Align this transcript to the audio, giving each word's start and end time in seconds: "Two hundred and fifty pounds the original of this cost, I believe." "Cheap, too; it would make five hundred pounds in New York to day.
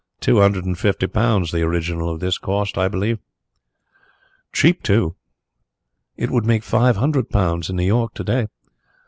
"Two 0.19 0.39
hundred 0.39 0.65
and 0.65 0.79
fifty 0.79 1.05
pounds 1.05 1.51
the 1.51 1.61
original 1.61 2.09
of 2.09 2.19
this 2.19 2.39
cost, 2.39 2.75
I 2.75 2.87
believe." 2.87 3.19
"Cheap, 4.51 4.81
too; 4.81 5.15
it 6.17 6.31
would 6.31 6.43
make 6.43 6.63
five 6.63 6.97
hundred 6.97 7.29
pounds 7.29 7.69
in 7.69 7.75
New 7.75 7.85
York 7.85 8.15
to 8.15 8.23
day. 8.23 8.47